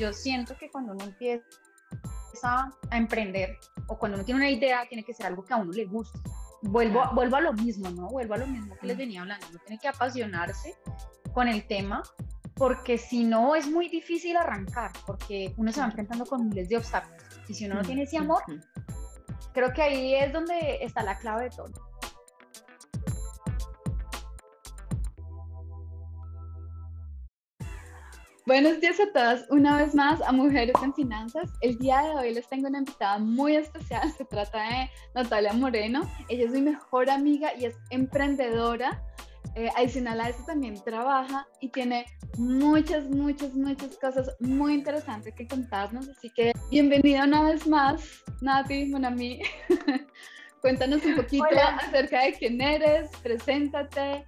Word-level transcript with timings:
yo 0.00 0.12
siento 0.14 0.56
que 0.56 0.70
cuando 0.70 0.92
uno 0.94 1.04
empieza 1.04 1.44
a 2.42 2.96
emprender 2.96 3.58
o 3.86 3.98
cuando 3.98 4.16
uno 4.16 4.24
tiene 4.24 4.40
una 4.40 4.50
idea, 4.50 4.86
tiene 4.88 5.04
que 5.04 5.12
ser 5.12 5.26
algo 5.26 5.44
que 5.44 5.52
a 5.52 5.58
uno 5.58 5.72
le 5.72 5.84
guste. 5.84 6.18
Vuelvo, 6.62 7.02
vuelvo 7.14 7.36
a 7.36 7.40
lo 7.40 7.52
mismo, 7.52 7.90
¿no? 7.90 8.08
Vuelvo 8.08 8.34
a 8.34 8.38
lo 8.38 8.46
mismo 8.46 8.76
que 8.78 8.86
les 8.86 8.96
venía 8.96 9.20
hablando. 9.20 9.46
Uno 9.50 9.58
tiene 9.66 9.80
que 9.80 9.88
apasionarse 9.88 10.74
con 11.34 11.48
el 11.48 11.66
tema 11.66 12.02
porque 12.54 12.98
si 12.98 13.24
no 13.24 13.54
es 13.54 13.70
muy 13.70 13.88
difícil 13.88 14.36
arrancar, 14.36 14.92
porque 15.06 15.54
uno 15.56 15.72
se 15.72 15.80
va 15.80 15.86
enfrentando 15.86 16.26
con 16.26 16.48
miles 16.48 16.68
de 16.68 16.78
obstáculos. 16.78 17.22
Y 17.48 17.54
si 17.54 17.66
uno 17.66 17.76
no 17.76 17.82
tiene 17.82 18.02
ese 18.02 18.18
amor, 18.18 18.42
creo 19.52 19.72
que 19.72 19.82
ahí 19.82 20.14
es 20.14 20.32
donde 20.32 20.78
está 20.82 21.02
la 21.02 21.18
clave 21.18 21.44
de 21.44 21.50
todo. 21.50 21.89
Buenos 28.46 28.80
días 28.80 28.98
a 28.98 29.12
todas, 29.12 29.44
una 29.50 29.76
vez 29.76 29.94
más 29.94 30.20
a 30.22 30.32
Mujeres 30.32 30.74
en 30.82 30.94
Finanzas. 30.94 31.50
El 31.60 31.76
día 31.78 32.00
de 32.00 32.10
hoy 32.10 32.34
les 32.34 32.48
tengo 32.48 32.68
una 32.68 32.78
invitada 32.78 33.18
muy 33.18 33.54
especial, 33.54 34.10
se 34.16 34.24
trata 34.24 34.58
de 34.58 34.90
Natalia 35.14 35.52
Moreno. 35.52 36.10
Ella 36.28 36.46
es 36.46 36.52
mi 36.52 36.62
mejor 36.62 37.10
amiga 37.10 37.52
y 37.54 37.66
es 37.66 37.76
emprendedora. 37.90 39.02
Eh, 39.56 39.68
adicional 39.76 40.20
a 40.20 40.28
eso 40.28 40.42
también 40.46 40.82
trabaja 40.82 41.46
y 41.60 41.68
tiene 41.68 42.06
muchas, 42.38 43.08
muchas, 43.10 43.52
muchas 43.54 43.96
cosas 43.98 44.34
muy 44.40 44.74
interesantes 44.74 45.34
que 45.34 45.46
contarnos. 45.46 46.08
Así 46.08 46.30
que 46.30 46.52
bienvenida 46.70 47.24
una 47.24 47.42
vez 47.42 47.66
más, 47.66 48.22
Nati, 48.40 48.86
Monami. 48.86 49.42
Cuéntanos 50.62 51.04
un 51.04 51.16
poquito 51.16 51.44
acerca 51.78 52.24
de 52.24 52.32
quién 52.34 52.60
eres, 52.60 53.10
preséntate 53.22 54.24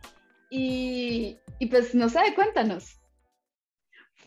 y, 0.51 1.39
y 1.59 1.67
pues 1.67 1.95
no 1.95 2.09
sé, 2.09 2.21
cuéntanos. 2.35 3.02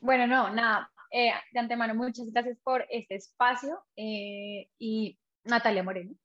Bueno, 0.05 0.27
no, 0.27 0.53
nada, 0.53 0.91
eh, 1.09 1.31
de 1.51 1.59
antemano 1.59 1.95
muchas 1.95 2.27
gracias 2.31 2.59
por 2.59 2.85
este 2.91 3.15
espacio 3.15 3.83
eh, 3.95 4.69
y 4.77 5.17
Natalia 5.45 5.81
Moreno, 5.81 6.15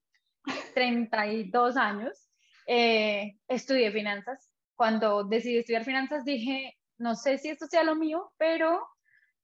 32 0.75 1.79
años, 1.79 2.29
eh, 2.67 3.39
estudié 3.49 3.91
finanzas. 3.91 4.53
Cuando 4.77 5.25
decidí 5.25 5.57
estudiar 5.57 5.85
finanzas 5.85 6.27
dije, 6.27 6.77
no 6.99 7.15
sé 7.15 7.39
si 7.39 7.49
esto 7.49 7.67
sea 7.69 7.83
lo 7.83 7.97
mío, 7.97 8.31
pero 8.37 8.87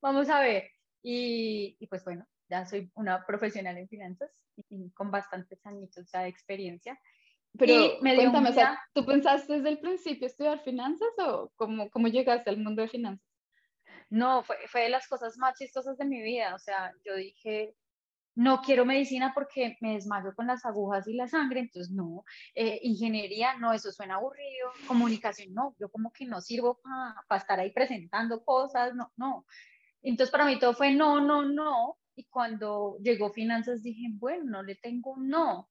vamos 0.03 0.29
a 0.29 0.41
ver. 0.41 0.71
Y, 1.03 1.79
pues 1.89 2.05
bueno, 2.05 2.27
ya 2.51 2.67
soy 2.67 2.91
una 2.95 3.25
profesional 3.25 3.79
en 3.79 3.89
finanzas 3.89 4.31
y, 4.55 4.91
con 4.91 5.11
bastantes 5.11 5.65
añitos 5.65 6.11
de 6.11 6.29
experiencia. 6.29 7.01
Pero 7.59 8.03
me 8.03 8.15
cuéntame, 8.17 8.51
¿tú 8.93 9.07
pensaste 9.07 9.55
desde 9.55 9.71
el 9.71 9.79
principio 9.79 10.27
estudiar 10.27 10.63
finanzas 10.63 11.09
o 11.21 11.51
cómo, 11.57 11.89
cómo 11.89 12.09
llegaste 12.09 12.51
al 12.51 12.59
mundo 12.59 12.83
de 12.83 12.89
finanzas? 12.89 13.26
No, 14.11 14.43
fue, 14.43 14.57
fue 14.69 14.83
de 14.83 14.89
las 14.91 15.09
cosas 15.09 15.37
más 15.39 15.59
chistosas 15.59 15.99
de 15.99 16.05
mi 16.05 16.23
vida. 16.23 16.55
O 16.55 16.59
sea, 16.59 16.93
yo 17.05 17.17
dije, 17.17 17.75
no 18.37 18.61
quiero 18.61 18.85
medicina 18.85 19.33
porque 19.35 19.79
me 19.81 19.95
desmayo 19.95 20.35
con 20.35 20.47
las 20.47 20.65
agujas 20.67 21.09
y 21.09 21.15
la 21.15 21.27
sangre, 21.27 21.61
entonces 21.61 21.93
no. 21.93 22.23
Eh, 22.55 22.79
ingeniería, 22.83 23.57
no, 23.59 23.73
eso 23.73 23.91
suena 23.91 24.17
aburrido. 24.17 24.71
Comunicación, 24.87 25.55
no, 25.55 25.75
yo 25.81 25.89
como 25.89 26.13
que 26.13 26.27
no 26.27 26.41
sirvo 26.43 26.79
para 27.29 27.41
estar 27.41 27.59
ahí 27.59 27.73
presentando 27.73 28.45
cosas, 28.45 28.95
no, 28.95 29.11
no. 29.17 29.47
Entonces 30.03 30.31
para 30.31 30.45
mí 30.45 30.59
todo 30.59 30.75
fue 30.75 30.93
no, 30.93 31.21
no, 31.21 31.47
no. 31.47 31.99
Y 32.15 32.25
cuando 32.27 32.99
llegó 33.03 33.33
finanzas 33.33 33.83
dije, 33.83 34.09
bueno, 34.13 34.45
no 34.45 34.63
le 34.63 34.77
tengo 34.77 35.13
un 35.13 35.29
no, 35.29 35.71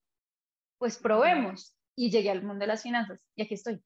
pues 0.80 0.98
probemos. 0.98 1.78
Y 1.96 2.10
llegué 2.10 2.32
al 2.32 2.44
mundo 2.44 2.64
de 2.64 2.68
las 2.68 2.82
finanzas 2.82 3.24
y 3.36 3.44
aquí 3.44 3.54
estoy, 3.54 3.82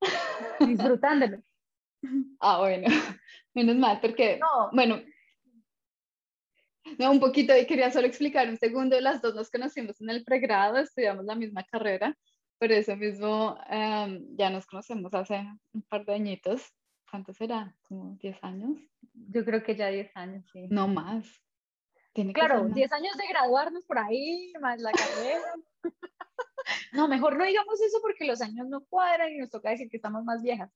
disfrutándolo. 0.60 1.42
Ah, 2.42 2.58
bueno, 2.58 2.86
menos 3.54 3.76
mal, 3.76 4.00
porque, 4.00 4.38
no. 4.38 4.70
bueno, 4.72 5.02
no, 6.98 7.10
un 7.10 7.20
poquito, 7.20 7.56
y 7.56 7.66
quería 7.66 7.90
solo 7.90 8.06
explicar 8.06 8.48
un 8.48 8.56
segundo, 8.56 8.98
las 9.00 9.20
dos 9.20 9.34
nos 9.34 9.50
conocimos 9.50 10.00
en 10.00 10.10
el 10.10 10.24
pregrado, 10.24 10.78
estudiamos 10.78 11.24
la 11.24 11.34
misma 11.34 11.62
carrera, 11.64 12.16
pero 12.58 12.74
eso 12.74 12.96
mismo 12.96 13.58
em, 13.68 14.26
ya 14.36 14.50
nos 14.50 14.66
conocemos 14.66 15.12
hace 15.14 15.46
un 15.72 15.82
par 15.82 16.04
de 16.04 16.14
añitos. 16.14 16.62
¿Cuánto 17.10 17.32
será? 17.32 17.74
¿Como 17.82 18.16
10 18.20 18.38
años? 18.42 18.78
Yo 19.14 19.44
creo 19.44 19.62
que 19.62 19.74
ya 19.74 19.88
10 19.88 20.10
años, 20.14 20.48
sí. 20.52 20.66
No 20.70 20.86
más. 20.86 21.26
Tiene 22.12 22.32
claro, 22.32 22.64
10 22.68 22.92
años 22.92 23.16
de 23.16 23.26
graduarnos 23.28 23.84
por 23.84 23.98
ahí, 23.98 24.52
más 24.60 24.80
la 24.80 24.92
carrera. 24.92 25.54
no, 26.92 27.08
mejor 27.08 27.36
no 27.36 27.44
digamos 27.44 27.80
eso 27.80 27.98
porque 28.02 28.26
los 28.26 28.40
años 28.40 28.68
no 28.68 28.84
cuadran 28.84 29.32
y 29.32 29.38
nos 29.38 29.50
toca 29.50 29.70
decir 29.70 29.88
que 29.88 29.96
estamos 29.96 30.24
más 30.24 30.42
viejas. 30.42 30.70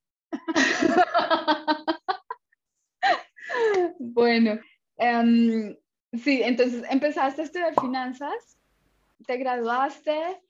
bueno, 3.99 4.59
em, 4.97 5.77
sí, 6.13 6.43
entonces 6.43 6.85
empezaste 6.91 7.43
a 7.43 7.45
estudiar 7.45 7.81
finanzas, 7.81 8.59
te 9.27 9.37
graduaste 9.37 10.41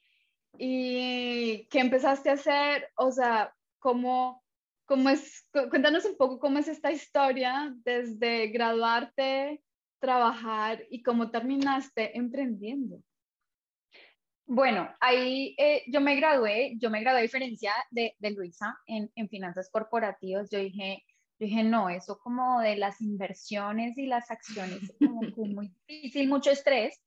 y 0.58 1.66
¿qué 1.70 1.80
empezaste 1.80 2.30
a 2.30 2.34
hacer? 2.34 2.88
O 2.96 3.10
sea, 3.10 3.54
¿cómo, 3.78 4.42
cómo 4.86 5.10
es? 5.10 5.48
Cuéntanos 5.52 6.04
un 6.04 6.16
poco 6.16 6.38
cómo 6.38 6.58
es 6.58 6.68
esta 6.68 6.92
historia 6.92 7.74
desde 7.84 8.48
graduarte, 8.48 9.62
trabajar 9.98 10.84
y 10.90 11.02
cómo 11.02 11.30
terminaste 11.30 12.16
emprendiendo. 12.16 12.98
Bueno, 14.46 14.90
ahí 15.00 15.54
eh, 15.58 15.82
yo 15.86 16.02
me 16.02 16.16
gradué, 16.16 16.74
yo 16.78 16.90
me 16.90 17.00
gradué 17.00 17.20
a 17.20 17.22
diferencia 17.22 17.72
de, 17.90 18.14
de 18.18 18.30
Luisa 18.32 18.76
en, 18.86 19.10
en, 19.14 19.28
finanzas 19.28 19.70
corporativas. 19.70 20.50
Yo 20.50 20.58
dije, 20.58 21.02
yo 21.38 21.46
dije, 21.46 21.64
no, 21.64 21.88
eso 21.88 22.18
como 22.18 22.60
de 22.60 22.76
las 22.76 23.00
inversiones 23.00 23.96
y 23.96 24.06
las 24.06 24.30
acciones, 24.30 24.80
como 24.98 25.22
muy 25.46 25.72
difícil, 25.88 26.28
mucho 26.28 26.50
estrés. 26.50 27.00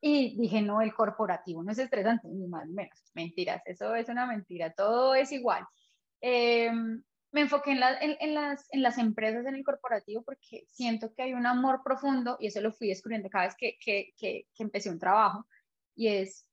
Y 0.00 0.36
dije, 0.40 0.62
no, 0.62 0.80
el 0.80 0.94
corporativo 0.94 1.62
no 1.62 1.72
es 1.72 1.78
estresante, 1.78 2.26
ni 2.28 2.48
más 2.48 2.66
ni 2.66 2.74
menos. 2.74 2.98
Mentiras, 3.14 3.62
eso 3.66 3.94
es 3.94 4.08
una 4.08 4.26
mentira, 4.26 4.72
todo 4.72 5.14
es 5.14 5.30
igual. 5.30 5.64
Em, 6.20 7.02
me 7.32 7.42
enfoqué 7.42 7.72
en, 7.72 7.82
en, 8.00 8.16
en, 8.18 8.34
las, 8.34 8.66
en 8.72 8.82
las 8.82 8.98
empresas, 8.98 9.46
en 9.46 9.54
el 9.54 9.64
corporativo, 9.64 10.22
porque 10.24 10.64
siento 10.68 11.12
que 11.14 11.22
hay 11.22 11.34
un 11.34 11.46
amor 11.46 11.82
profundo, 11.84 12.36
y 12.40 12.48
eso 12.48 12.60
lo 12.60 12.72
fui 12.72 12.88
descubriendo 12.88 13.28
cada 13.30 13.44
vez 13.46 13.54
que, 13.56 13.76
que, 13.78 14.12
que, 14.16 14.46
que 14.54 14.62
empecé 14.62 14.90
un 14.90 14.98
trabajo, 14.98 15.46
y 15.94 16.08
es 16.08 16.49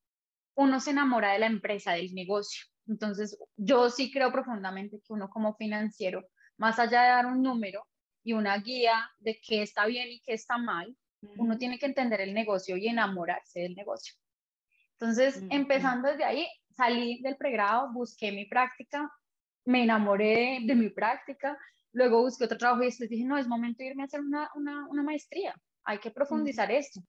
uno 0.58 0.80
se 0.80 0.92
enamora 0.92 1.34
de 1.34 1.40
la 1.40 1.46
empresa, 1.46 1.94
del 1.94 2.14
negocio. 2.14 2.66
Entonces, 2.88 3.38
yo 3.56 3.90
sí 3.90 4.12
creo 4.12 4.32
profundamente 4.32 4.98
que 4.98 5.14
uno 5.14 5.30
como 5.30 5.56
financiero, 5.56 6.28
más 6.58 6.80
allá 6.80 7.04
de 7.04 7.10
dar 7.10 7.26
un 7.28 7.44
número 7.44 7.86
y 8.24 8.34
una 8.34 8.58
guía 8.58 9.10
de 9.20 9.40
qué 9.42 9.62
está 9.62 9.86
bien 9.86 10.10
y 10.10 10.20
qué 10.22 10.34
está 10.34 10.58
mal, 10.58 10.96
uno 11.38 11.58
tiene 11.58 11.78
que 11.78 11.86
entender 11.86 12.22
el 12.22 12.34
negocio 12.34 12.76
y 12.76 12.88
enamorarse 12.88 13.60
del 13.62 13.76
negocio. 13.76 14.16
Entonces, 14.94 15.44
empezando 15.52 16.10
desde 16.10 16.24
ahí, 16.24 16.48
salí 16.76 17.22
del 17.22 17.38
pregrado, 17.38 17.94
busqué 17.94 18.32
mi 18.32 18.46
práctica, 18.46 19.12
me 19.66 19.84
enamoré 19.84 20.60
de, 20.64 20.76
mi 20.76 20.90
práctica, 20.90 21.56
luego 21.92 22.22
busqué 22.22 22.46
otro 22.46 22.58
trabajo 22.58 22.82
y 22.82 22.88
después 22.88 23.10
dije, 23.10 23.26
no, 23.26 23.38
es 23.38 23.48
momento 23.48 23.84
de 23.84 23.90
irme 23.90 24.04
a 24.04 24.06
hacer 24.06 24.22
una, 24.22 24.50
una, 24.56 24.88
una 24.88 25.04
maestría, 25.04 25.54
hay 25.84 26.00
que 26.00 26.10
profundizar 26.10 26.72
esto. 26.72 27.02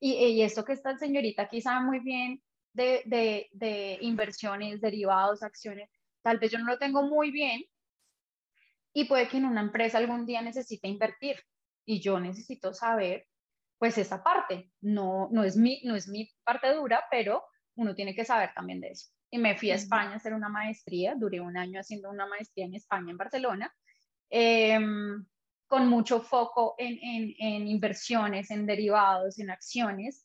Y, 0.00 0.14
y, 0.14 0.42
esto 0.42 0.64
que 0.64 0.72
esta 0.72 0.96
señorita 0.96 1.42
aquí 1.42 1.60
sabe 1.60 1.84
muy 1.84 2.00
bien 2.00 2.42
de, 2.74 3.48
de, 3.52 3.98
inversiones, 4.00 4.80
derivados, 4.80 5.42
acciones, 5.42 5.88
tal 6.22 6.38
vez 6.38 6.50
yo 6.50 6.58
no 6.58 6.66
lo 6.66 6.78
tengo 6.78 7.02
muy 7.02 7.30
bien 7.30 7.64
y 8.92 9.04
puede 9.04 9.28
que 9.28 9.38
en 9.38 9.46
una 9.46 9.60
empresa 9.60 9.98
algún 9.98 10.26
día 10.26 10.42
necesite 10.42 10.88
invertir 10.88 11.36
y 11.86 12.00
yo 12.00 12.20
necesito 12.20 12.74
saber 12.74 13.26
pues 13.78 13.98
esa 13.98 14.22
parte. 14.22 14.70
No, 14.80 15.28
no, 15.32 15.44
es 15.44 15.56
mi, 15.56 15.82
no 15.84 15.94
es 15.94 16.08
mi 16.08 16.30
parte 16.44 16.72
dura, 16.72 17.04
pero 17.10 17.44
uno 17.76 17.94
tiene 17.94 18.14
que 18.14 18.24
saber 18.24 18.50
también 18.54 18.80
de 18.80 18.88
eso. 18.88 19.10
Y 19.30 19.38
me 19.38 19.56
fui 19.56 19.70
a 19.70 19.74
España 19.74 20.12
a 20.12 20.16
hacer 20.16 20.32
una 20.32 20.48
maestría, 20.48 21.14
duré 21.16 21.40
un 21.40 21.56
año 21.56 21.80
haciendo 21.80 22.08
una 22.08 22.26
maestría 22.26 22.66
en 22.66 22.74
España, 22.74 23.10
en 23.10 23.16
Barcelona, 23.16 23.74
em, 24.30 25.26
con 25.66 25.88
mucho 25.88 26.20
foco 26.20 26.76
en, 26.78 26.98
en, 27.02 27.34
en, 27.38 27.68
inversiones, 27.68 28.50
en 28.50 28.64
derivados, 28.64 29.38
en 29.40 29.50
acciones, 29.50 30.24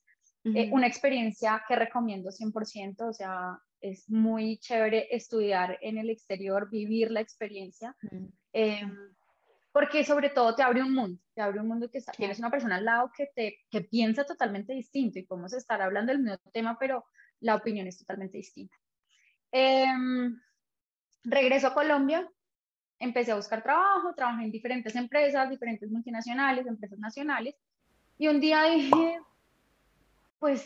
eh, 0.56 0.70
una 0.72 0.88
experiencia 0.88 1.64
que 1.68 1.76
recomiendo 1.76 2.32
100%, 2.32 3.10
o 3.10 3.14
sea, 3.14 3.60
es 3.82 4.10
muy 4.10 4.58
chévere 4.58 5.08
estudiar 5.12 5.78
en 5.82 5.98
el 5.98 6.10
exterior, 6.10 6.70
vivir 6.70 7.12
la 7.12 7.22
experiencia, 7.22 7.96
em, 8.54 8.96
porque 9.72 10.04
sobre 10.04 10.30
todo 10.30 10.56
te 10.56 10.64
abre 10.64 10.82
un 10.82 10.94
mundo, 10.94 11.22
te 11.34 11.42
abre 11.42 11.60
un 11.60 11.68
mundo 11.68 11.90
que 11.90 12.02
tienes 12.18 12.40
una 12.40 12.52
persona 12.52 12.76
al 12.76 12.86
lado 12.86 13.12
que, 13.16 13.28
te, 13.34 13.60
que 13.70 13.82
piensa 13.82 14.26
totalmente 14.26 14.74
distinto 14.74 15.20
y 15.20 15.24
podemos 15.24 15.54
estar 15.54 15.82
hablando 15.82 16.12
del 16.12 16.22
mismo 16.22 16.38
tema, 16.52 16.78
pero 16.80 17.06
la 17.40 17.56
opinión 17.56 17.88
es 17.88 17.98
totalmente 17.98 18.38
distinta. 18.38 18.76
Em, 19.52 20.40
regreso 21.24 21.68
a 21.68 21.74
Colombia, 21.74 22.30
empecé 23.00 23.32
a 23.32 23.36
buscar 23.36 23.64
trabajo, 23.64 24.14
trabajé 24.14 24.44
en 24.44 24.52
diferentes 24.52 24.96
empresas, 24.96 25.50
diferentes 25.50 25.90
multinacionales, 25.90 26.68
empresas 26.68 27.00
nacionales, 27.00 27.56
y 28.18 28.28
un 28.28 28.42
día 28.42 28.64
dije, 28.64 29.20
pues, 30.40 30.66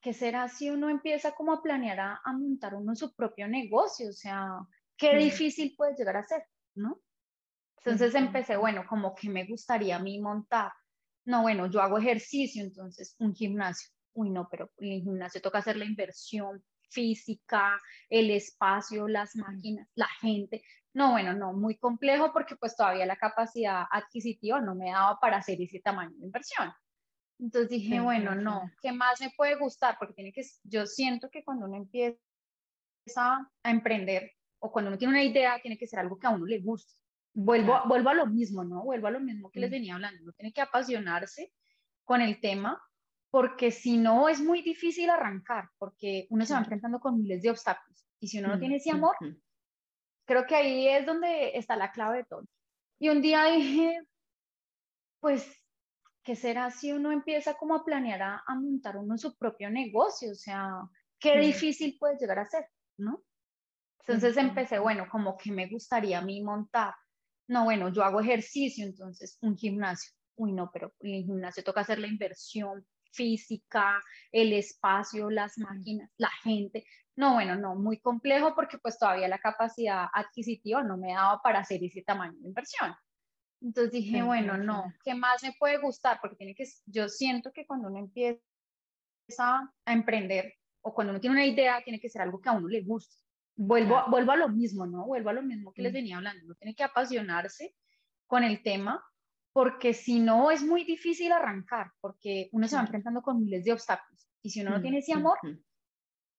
¿qué 0.00 0.12
será 0.12 0.48
si 0.48 0.70
uno 0.70 0.90
empieza 0.90 1.32
como 1.34 1.52
a 1.52 1.62
planear 1.62 2.00
a, 2.00 2.32
montar 2.32 2.74
uno 2.74 2.94
su 2.94 3.14
propio 3.14 3.48
negocio? 3.48 4.10
O 4.10 4.12
sea, 4.12 4.48
qué 4.96 5.16
difícil 5.16 5.74
puede 5.76 5.94
llegar 5.96 6.16
a 6.16 6.24
ser, 6.24 6.44
¿no? 6.74 7.00
Entonces 7.78 8.14
empecé, 8.14 8.56
bueno, 8.56 8.84
como 8.88 9.14
que 9.14 9.30
me 9.30 9.46
gustaría 9.46 9.96
a 9.96 10.00
mí 10.00 10.20
montar 10.20 10.72
no, 11.28 11.42
bueno, 11.42 11.66
yo 11.66 11.82
hago 11.82 11.98
ejercicio, 11.98 12.62
entonces 12.62 13.14
un 13.18 13.34
gimnasio. 13.34 13.90
Uy, 14.14 14.30
no, 14.30 14.48
pero 14.50 14.70
en 14.78 14.92
el 14.92 15.02
gimnasio 15.02 15.42
toca 15.42 15.58
hacer 15.58 15.76
la 15.76 15.84
inversión 15.84 16.64
física, 16.88 17.78
el 18.08 18.30
espacio, 18.30 19.06
las 19.06 19.36
máquinas, 19.36 19.86
la 19.94 20.08
gente. 20.22 20.62
No, 20.94 21.10
bueno, 21.12 21.34
no, 21.34 21.52
muy 21.52 21.76
complejo 21.76 22.32
porque 22.32 22.56
pues 22.56 22.74
todavía 22.74 23.04
la 23.04 23.16
capacidad 23.16 23.84
adquisitiva 23.90 24.58
no 24.62 24.74
me 24.74 24.90
daba 24.90 25.20
para 25.20 25.36
hacer 25.36 25.60
ese 25.60 25.80
tamaño 25.80 26.16
de 26.16 26.24
inversión. 26.24 26.72
Entonces 27.38 27.70
dije, 27.70 28.00
bueno, 28.00 28.34
no, 28.34 28.70
¿qué 28.82 28.90
más 28.92 29.20
me 29.20 29.30
puede 29.36 29.56
gustar? 29.56 29.96
Porque 29.98 30.14
tiene 30.14 30.32
que, 30.32 30.42
yo 30.64 30.86
siento 30.86 31.30
que 31.30 31.44
cuando 31.44 31.66
uno 31.66 31.76
empieza 31.76 32.18
a 33.14 33.70
emprender 33.70 34.32
o 34.58 34.72
cuando 34.72 34.88
uno 34.90 34.98
tiene 34.98 35.12
una 35.14 35.24
idea, 35.24 35.60
tiene 35.60 35.78
que 35.78 35.86
ser 35.86 36.00
algo 36.00 36.18
que 36.18 36.26
a 36.26 36.30
uno 36.30 36.46
le 36.46 36.58
guste. 36.60 36.94
Vuelvo, 37.32 37.80
vuelvo 37.86 38.08
a 38.10 38.14
lo 38.14 38.26
mismo, 38.26 38.64
¿no? 38.64 38.82
Vuelvo 38.82 39.06
a 39.06 39.12
lo 39.12 39.20
mismo 39.20 39.50
que 39.50 39.60
les 39.60 39.70
venía 39.70 39.94
hablando. 39.94 40.22
Uno 40.22 40.32
tiene 40.32 40.52
que 40.52 40.60
apasionarse 40.60 41.52
con 42.04 42.20
el 42.20 42.40
tema 42.40 42.82
porque 43.30 43.70
si 43.70 43.98
no 43.98 44.28
es 44.28 44.40
muy 44.40 44.62
difícil 44.62 45.10
arrancar, 45.10 45.68
porque 45.78 46.26
uno 46.30 46.44
se 46.44 46.54
va 46.54 46.60
enfrentando 46.60 46.98
con 46.98 47.18
miles 47.18 47.42
de 47.42 47.50
obstáculos. 47.50 48.06
Y 48.20 48.28
si 48.28 48.38
uno 48.38 48.48
no 48.48 48.58
tiene 48.58 48.76
ese 48.76 48.90
amor, 48.90 49.16
creo 50.24 50.46
que 50.46 50.56
ahí 50.56 50.88
es 50.88 51.06
donde 51.06 51.56
está 51.56 51.76
la 51.76 51.92
clave 51.92 52.18
de 52.18 52.24
todo. 52.24 52.44
Y 52.98 53.10
un 53.10 53.22
día 53.22 53.44
dije, 53.44 54.00
pues 55.20 55.57
¿qué 56.28 56.36
será 56.36 56.70
si 56.70 56.92
uno 56.92 57.10
empieza 57.10 57.54
como 57.54 57.74
a 57.74 57.82
planear 57.82 58.20
a, 58.20 58.54
montar 58.54 58.98
uno 58.98 59.16
su 59.16 59.34
propio 59.38 59.70
negocio? 59.70 60.32
O 60.32 60.34
sea, 60.34 60.68
qué 61.18 61.38
difícil 61.38 61.96
puede 61.98 62.18
llegar 62.18 62.38
a 62.38 62.44
ser, 62.44 62.66
¿no? 62.98 63.24
Entonces 64.00 64.36
empecé, 64.36 64.78
bueno, 64.78 65.06
como 65.10 65.38
que 65.38 65.50
me 65.50 65.70
gustaría 65.70 66.18
a 66.18 66.22
mí 66.22 66.42
montar. 66.42 66.92
No, 67.46 67.64
bueno, 67.64 67.88
yo 67.88 68.04
hago 68.04 68.20
ejercicio, 68.20 68.84
entonces 68.84 69.38
un 69.40 69.56
gimnasio. 69.56 70.12
Uy, 70.36 70.52
no, 70.52 70.68
pero 70.70 70.92
en 71.00 71.14
el 71.14 71.24
gimnasio 71.24 71.64
toca 71.64 71.80
hacer 71.80 71.98
la 71.98 72.08
inversión 72.08 72.86
física, 73.10 73.98
el 74.30 74.52
espacio, 74.52 75.30
las 75.30 75.56
máquinas, 75.56 76.10
la 76.18 76.30
gente. 76.42 76.84
No, 77.16 77.32
bueno, 77.32 77.56
no, 77.56 77.74
muy 77.74 78.00
complejo 78.00 78.54
porque 78.54 78.76
pues 78.76 78.98
todavía 78.98 79.28
la 79.28 79.38
capacidad 79.38 80.08
adquisitiva 80.12 80.82
no 80.82 80.98
me 80.98 81.14
daba 81.14 81.40
para 81.40 81.60
hacer 81.60 81.82
ese 81.82 82.02
tamaño 82.02 82.38
de 82.38 82.48
inversión. 82.48 82.94
Entonces 83.60 83.92
dije, 83.92 84.22
bueno, 84.22 84.56
no, 84.56 84.92
¿qué 85.02 85.14
más 85.14 85.42
me 85.42 85.52
puede 85.58 85.78
gustar? 85.78 86.18
Porque 86.20 86.36
tiene 86.36 86.54
que, 86.54 86.64
yo 86.86 87.08
siento 87.08 87.52
que 87.52 87.66
cuando 87.66 87.88
uno 87.88 87.98
empieza 87.98 88.40
a 89.36 89.92
emprender 89.92 90.54
o 90.80 90.94
cuando 90.94 91.12
uno 91.12 91.20
tiene 91.20 91.34
una 91.34 91.46
idea, 91.46 91.82
tiene 91.82 92.00
que 92.00 92.08
ser 92.08 92.22
algo 92.22 92.40
que 92.40 92.48
a 92.48 92.52
uno 92.52 92.68
le 92.68 92.82
guste. 92.82 93.16
Vuelvo, 93.56 94.04
vuelvo 94.08 94.32
a 94.32 94.36
lo 94.36 94.48
mismo, 94.48 94.86
¿no? 94.86 95.06
Vuelvo 95.06 95.30
a 95.30 95.32
lo 95.32 95.42
mismo 95.42 95.72
que 95.72 95.82
les 95.82 95.92
mm. 95.92 95.94
venía 95.94 96.16
hablando. 96.18 96.44
Uno 96.44 96.54
tiene 96.54 96.74
que 96.74 96.84
apasionarse 96.84 97.74
con 98.26 98.44
el 98.44 98.62
tema 98.62 99.04
porque 99.52 99.92
si 99.92 100.20
no 100.20 100.52
es 100.52 100.62
muy 100.62 100.84
difícil 100.84 101.32
arrancar, 101.32 101.90
porque 102.00 102.48
uno 102.52 102.68
se 102.68 102.76
va 102.76 102.82
enfrentando 102.82 103.22
con 103.22 103.40
miles 103.40 103.64
de 103.64 103.72
obstáculos. 103.72 104.28
Y 104.40 104.50
si 104.50 104.60
uno 104.60 104.70
no 104.70 104.78
mm, 104.78 104.82
tiene 104.82 104.98
ese 104.98 105.14
amor, 105.14 105.36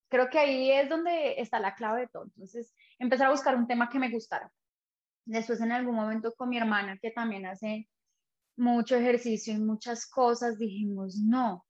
creo 0.08 0.30
que 0.30 0.40
ahí 0.40 0.72
es 0.72 0.88
donde 0.88 1.40
está 1.42 1.60
la 1.60 1.76
clave 1.76 2.02
de 2.02 2.08
todo. 2.08 2.24
Entonces, 2.24 2.74
empezar 2.98 3.28
a 3.28 3.32
buscar 3.32 3.58
un 3.58 3.68
tema 3.68 3.90
que 3.90 4.00
me 4.00 4.10
gustara. 4.10 4.50
Después 5.26 5.62
en 5.62 5.72
algún 5.72 5.96
momento 5.96 6.34
con 6.36 6.50
mi 6.50 6.58
hermana, 6.58 6.98
que 7.02 7.12
también 7.12 7.46
hace 7.46 7.88
mucho 8.58 8.96
ejercicio 8.96 9.54
y 9.54 9.60
muchas 9.60 10.10
cosas, 10.10 10.58
dijimos, 10.58 11.18
no, 11.18 11.66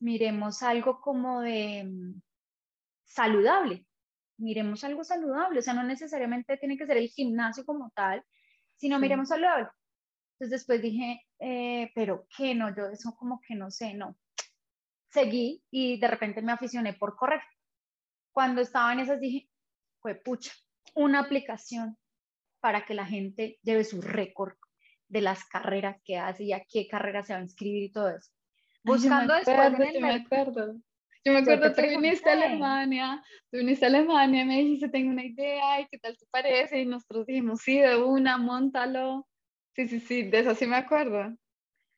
miremos 0.00 0.62
algo 0.62 1.00
como 1.00 1.40
de 1.40 1.84
mm, 1.84 2.20
saludable, 3.04 3.86
miremos 4.36 4.84
algo 4.84 5.04
saludable, 5.04 5.58
o 5.58 5.62
sea, 5.62 5.74
no 5.74 5.84
necesariamente 5.84 6.56
tiene 6.56 6.76
que 6.76 6.86
ser 6.86 6.96
el 6.96 7.08
gimnasio 7.08 7.64
como 7.64 7.90
tal, 7.94 8.22
sino 8.76 8.98
miremos 8.98 9.28
saludable. 9.28 9.68
Entonces 10.34 10.50
después 10.60 10.82
dije, 10.82 11.22
eh, 11.38 11.90
pero 11.94 12.26
¿qué 12.36 12.54
no? 12.54 12.74
Yo 12.74 12.86
eso 12.86 13.14
como 13.16 13.40
que 13.40 13.54
no 13.54 13.70
sé, 13.70 13.94
no. 13.94 14.16
Seguí 15.10 15.62
y 15.70 15.98
de 16.00 16.08
repente 16.08 16.42
me 16.42 16.52
aficioné 16.52 16.92
por 16.92 17.16
correr. 17.16 17.40
Cuando 18.32 18.60
estaba 18.60 18.92
en 18.92 19.00
esas 19.00 19.20
dije, 19.20 19.48
fue 20.00 20.16
pucha, 20.16 20.52
una 20.94 21.20
aplicación 21.20 21.96
para 22.64 22.86
que 22.86 22.94
la 22.94 23.04
gente 23.04 23.58
lleve 23.62 23.84
su 23.84 24.00
récord 24.00 24.54
de 25.06 25.20
las 25.20 25.44
carreras 25.44 26.00
que 26.02 26.16
hace 26.16 26.44
y 26.44 26.54
a 26.54 26.64
qué 26.66 26.88
carrera 26.88 27.22
se 27.22 27.34
va 27.34 27.40
a 27.40 27.42
inscribir 27.42 27.82
y 27.82 27.92
todo 27.92 28.08
eso. 28.08 28.30
Buscando 28.82 29.34
después 29.34 29.92
yo 29.92 30.00
me 30.00 30.14
acuerdo. 30.14 30.74
Yo 31.26 31.32
me 31.34 31.40
acuerdo, 31.40 31.74
tú 31.74 31.82
viniste 31.82 32.30
a 32.30 32.32
Alemania, 32.32 33.22
tú 33.50 33.58
viniste 33.58 33.84
a 33.84 33.88
Alemania, 33.88 34.46
me 34.46 34.56
dijiste, 34.60 34.88
tengo 34.88 35.10
una 35.10 35.26
idea, 35.26 35.78
¿y 35.82 35.88
qué 35.88 35.98
tal 35.98 36.16
te 36.16 36.24
parece? 36.30 36.80
Y 36.80 36.86
nosotros 36.86 37.26
dijimos, 37.26 37.60
sí, 37.60 37.80
de 37.80 38.02
una, 38.02 38.38
montalo. 38.38 39.28
Sí, 39.76 39.86
sí, 39.86 40.00
sí, 40.00 40.22
de 40.22 40.38
eso 40.38 40.54
sí 40.54 40.66
me 40.66 40.76
acuerdo. 40.76 41.36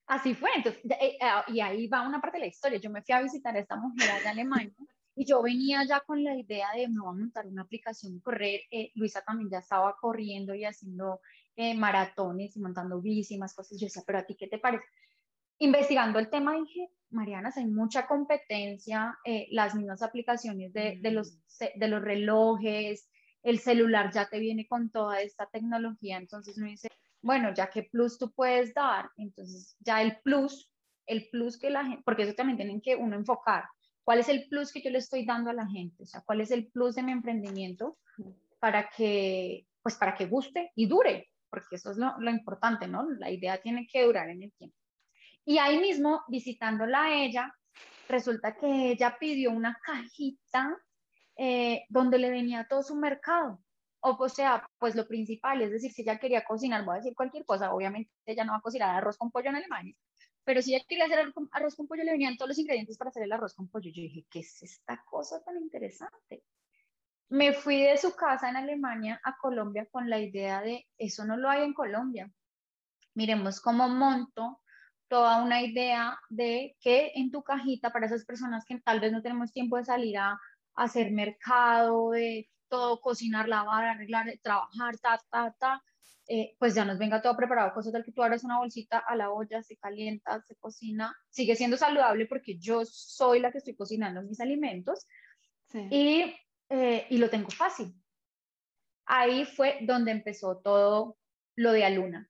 Así 0.09 0.35
fue, 0.35 0.51
entonces, 0.57 0.83
eh, 1.01 1.17
ah, 1.23 1.45
y 1.47 1.61
ahí 1.61 1.87
va 1.87 2.09
una 2.09 2.21
parte 2.21 2.39
de 2.39 2.47
la 2.47 2.49
historia. 2.49 2.81
Yo 2.81 2.91
me 2.91 3.03
fui 3.03 3.15
a 3.15 3.23
visitar 3.23 3.55
a 3.55 3.61
esta 3.61 3.77
mujer 3.77 4.11
allá 4.11 4.33
en 4.33 4.41
Alemania 4.41 4.75
y 5.17 5.25
yo 5.25 5.43
venía 5.43 5.83
ya 5.85 6.01
con 6.01 6.23
la 6.23 6.37
idea 6.37 6.69
de 6.77 6.89
me 6.89 7.01
voy 7.01 7.09
a 7.09 7.19
montar 7.19 7.47
una 7.47 7.63
aplicación 7.63 8.21
correr. 8.21 8.61
Eh, 8.71 8.93
Luisa 8.95 9.23
también 9.23 9.51
ya 9.51 9.59
estaba 9.59 9.97
corriendo 9.99 10.55
y 10.55 10.65
haciendo 10.65 11.21
eh, 11.57 11.75
maratones 11.75 12.55
y 12.55 12.61
montando 12.61 13.01
bici 13.01 13.35
y 13.35 13.39
más 13.39 13.55
cosas. 13.55 13.81
Yo 13.81 13.87
decía, 13.87 14.03
pero 14.07 14.19
a 14.19 14.27
ti 14.27 14.37
qué 14.37 14.47
te 14.47 14.59
parece? 14.59 14.85
Investigando 15.59 16.19
el 16.19 16.29
tema 16.29 16.55
dije, 16.55 16.91
Mariana, 17.09 17.51
hay 17.57 17.65
mucha 17.65 18.07
competencia, 18.07 19.17
eh, 19.25 19.49
las 19.53 19.75
mismas 19.75 20.03
aplicaciones 20.03 20.75
de, 20.75 20.99
de, 21.01 21.11
los, 21.11 21.33
mm. 21.33 21.79
de 21.79 21.89
los 21.89 22.03
relojes, 22.03 23.09
el 23.43 23.59
celular 23.59 24.13
ya 24.13 24.29
te 24.29 24.39
viene 24.39 24.67
con 24.67 24.91
toda 24.91 25.23
esta 25.23 25.47
tecnología. 25.47 26.19
Entonces 26.19 26.59
uno 26.59 26.67
dice, 26.67 26.91
bueno, 27.23 27.55
ya 27.55 27.71
que 27.71 27.85
plus 27.85 28.19
tú 28.19 28.33
puedes 28.33 28.75
dar, 28.75 29.11
entonces 29.17 29.79
ya 29.81 30.03
el 30.03 30.19
plus, 30.21 30.71
el 31.07 31.27
plus 31.31 31.59
que 31.59 31.71
la 31.71 31.87
gente, 31.87 32.03
porque 32.05 32.25
eso 32.25 32.35
también 32.35 32.59
tienen 32.59 32.83
que 32.83 32.97
uno 32.97 33.17
enfocar 33.17 33.65
¿Cuál 34.07 34.21
es 34.21 34.29
el 34.29 34.47
plus 34.49 34.73
que 34.73 34.81
yo 34.83 34.91
le 34.91 34.99
estoy 34.99 35.27
dando 35.27 35.51
a 35.51 35.53
la 35.53 35.67
gente? 35.67 36.05
O 36.05 36.07
sea, 36.07 36.23
¿cuál 36.25 36.41
es 36.41 36.53
el 36.53 36.69
plus 36.69 36.95
de 36.95 37.03
mi 37.03 37.11
emprendimiento 37.11 37.99
para 38.61 38.89
que, 38.89 39.67
pues 39.83 39.97
para 39.97 40.15
que 40.15 40.27
guste 40.27 40.71
y 40.77 40.87
dure? 40.87 41.33
Porque 41.51 41.75
eso 41.75 41.91
es 41.91 41.97
lo, 41.97 42.31
importante, 42.31 42.87
¿no? 42.87 43.11
La 43.19 43.33
idea 43.33 43.61
tiene 43.61 43.89
que 43.93 44.05
durar 44.05 44.29
en 44.29 44.45
el 44.45 44.53
tiempo. 44.53 44.77
Y 45.45 45.59
ahí 45.59 45.81
mismo, 45.81 46.23
visitándola 46.29 47.03
a 47.03 47.15
ella, 47.17 47.53
resulta 48.09 48.55
que 48.55 48.93
ella 48.93 49.17
pidió 49.19 49.51
una 49.51 49.77
cajita 49.85 50.79
eh, 51.37 51.85
donde 51.89 52.21
le 52.21 52.31
venía 52.31 52.69
todo 52.71 52.85
su 52.85 52.95
mercado. 52.95 53.61
O, 53.99 54.11
o 54.11 54.29
sea, 54.29 54.65
pues 54.79 54.95
lo 54.95 55.09
principal, 55.09 55.63
es 55.63 55.73
decir, 55.73 55.91
si 55.91 56.03
ella 56.03 56.21
quería 56.21 56.45
cocinar, 56.45 56.85
voy 56.85 56.95
a 56.95 56.99
decir 56.99 57.17
cualquier 57.17 57.45
cosa, 57.45 57.75
obviamente 57.75 58.13
ella 58.25 58.45
no 58.45 58.53
va 58.53 58.59
a 58.59 58.63
cocinar 58.63 58.95
arroz 58.95 59.17
con 59.17 59.33
pollo 59.33 59.49
en 59.49 59.57
Alemania, 59.57 59.97
pero 60.47 60.63
si 60.63 60.77
ella 60.77 60.85
quería 60.89 61.07
hacer 61.07 61.19
arroz 61.51 61.75
con 61.75 61.89
pollo, 61.89 62.05
le 62.05 62.13
venían 62.13 62.37
todos 62.37 62.51
los 62.51 62.59
ingredientes 62.59 62.97
para 62.97 63.11
hacer 63.11 63.25
el 63.25 63.33
arroz 63.33 63.53
con 63.53 63.69
pollo. 63.69 63.91
Yo 63.91 64.03
dije, 64.03 64.27
¿qué 64.31 64.39
es 64.39 64.63
esta 64.63 65.03
cosa 65.05 65.43
tan 65.43 65.57
interesante? 65.57 66.45
Me 67.29 67.53
fui 67.53 67.83
de 67.83 67.97
su 67.97 68.15
casa 68.15 68.49
en 68.49 68.57
Alemania 68.57 69.21
a 69.25 69.37
Colombia 69.39 69.89
con 69.91 70.09
la 70.09 70.21
idea 70.21 70.61
de, 70.61 70.87
eso 70.99 71.25
no 71.25 71.37
lo 71.37 71.51
hay 71.51 71.65
en 71.65 71.75
Colombia. 71.75 72.31
Miremos 73.15 73.61
cómo 73.61 73.89
monto 73.89 74.61
toda 75.09 75.43
una 75.43 75.63
idea 75.63 76.17
de 76.29 76.77
que 76.81 77.11
en 77.17 77.33
tu 77.33 77.43
cajita, 77.43 77.91
para 77.91 78.07
esas 78.07 78.25
personas 78.25 78.65
que 78.65 78.79
tal 78.79 79.01
vez 79.01 79.11
no 79.11 79.23
tenemos 79.23 79.53
tiempo 79.53 79.79
de 79.79 79.85
salir 79.85 80.17
a, 80.17 80.41
hacer 80.77 81.11
mercado, 81.11 82.11
de 82.11 82.49
todo, 82.69 83.01
cocinar, 83.01 83.49
lavar, 83.49 83.85
arreglar, 83.85 84.27
trabajar, 84.43 84.97
ta, 84.99 85.21
ta, 85.29 85.57
ta, 85.59 85.83
eh, 86.29 86.57
pues 86.59 86.75
ya 86.75 86.85
nos 86.85 86.99
venga 86.99 87.23
todo 87.23 87.37
preparado, 87.37 87.73
cosas 87.73 87.93
del 87.93 88.05
que 88.05 88.11
tú 88.11 88.23
abres 88.23 88.43
una 88.43 88.59
bolsita 88.59 88.99
a 88.99 89.15
la 89.15 89.31
olla, 89.31 89.63
se 89.63 89.77
calienta, 89.77 90.43
se 90.43 90.57
cocina, 90.57 91.17
sigue 91.31 91.55
siendo 91.55 91.77
saludable 91.77 92.27
porque 92.27 92.59
yo 92.59 92.85
soy 92.85 93.39
la 93.39 93.53
que 93.53 93.59
estoy 93.59 93.77
cocinando 93.77 94.23
mis 94.23 94.41
alimentos 94.41 95.07
y, 95.91 96.35
eh, 96.69 97.07
y 97.11 97.19
lo 97.19 97.31
tengo 97.31 97.51
fácil. 97.51 97.95
Ahí 99.05 99.45
fue 99.45 99.79
donde 99.83 100.11
empezó 100.11 100.57
todo 100.59 101.17
lo 101.55 101.71
de 101.71 101.85
Aluna. 101.85 102.29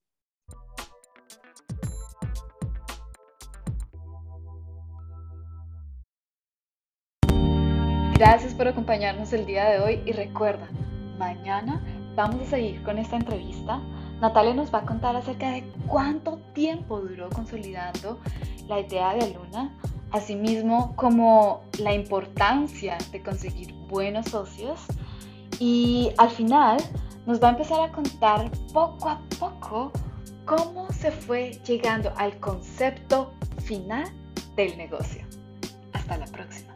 Gracias 8.18 8.54
por 8.54 8.68
acompañarnos 8.68 9.33
el 9.33 9.47
día 9.47 9.71
de 9.71 9.78
hoy 9.78 10.02
y 10.06 10.12
recuerda, 10.12 10.68
mañana 11.18 11.96
vamos 12.16 12.40
a 12.40 12.46
seguir 12.46 12.82
con 12.82 12.99
esta 12.99 13.16
entrevista. 13.16 13.80
Natalia 14.20 14.54
nos 14.54 14.73
va 14.73 14.78
a 14.78 14.87
contar 14.87 15.14
acerca 15.14 15.50
de 15.50 15.62
cuánto 15.87 16.38
tiempo 16.54 17.00
duró 17.00 17.28
consolidando 17.28 18.18
la 18.66 18.80
idea 18.80 19.14
de 19.14 19.25
Aluna, 19.25 19.76
asimismo 20.11 20.96
como 20.96 21.62
la 21.78 21.92
importancia 21.92 22.96
de 23.12 23.23
conseguir 23.23 23.75
buenos 23.88 24.26
socios 24.26 24.80
y 25.61 26.11
al 26.16 26.30
final 26.30 26.78
nos 27.26 27.42
va 27.42 27.49
a 27.49 27.50
empezar 27.52 27.80
a 27.80 27.92
contar 27.92 28.50
poco 28.73 29.11
a 29.11 29.20
poco 29.38 29.92
cómo 30.46 30.90
se 30.90 31.11
fue 31.11 31.61
llegando 31.66 32.12
al 32.16 32.38
concepto 32.38 33.32
final 33.62 34.11
del 34.56 34.76
negocio. 34.78 35.26
Hasta 35.92 36.16
la 36.16 36.26
próxima. 36.26 36.75